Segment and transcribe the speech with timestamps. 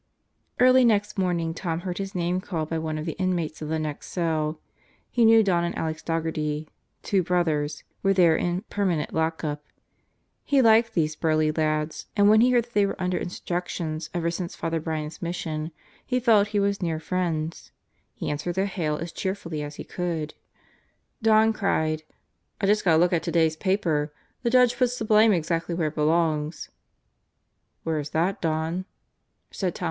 [0.59, 3.77] Early next morning Tom heard his name called by one of the inmates of the
[3.77, 4.59] next cell.
[5.11, 6.67] He knew Don and Alex Daugherty,
[7.03, 9.63] two brothers, were there in "permanent lockup."
[10.43, 14.31] He liked these burly lads, and when he heard that they were under instructions ever
[14.31, 15.69] since Father Brian's Mission,
[16.03, 17.71] he felt he was near friends.
[18.15, 20.33] He answered their hail as cheerfully as he could.
[21.19, 22.03] 184 God Goes to Murderers Row Don cried:
[22.59, 24.11] "I just got a look at today's paper.
[24.41, 26.71] The Judge puts the blame exactly where it belongs."
[27.83, 28.85] "Where's that, Don?"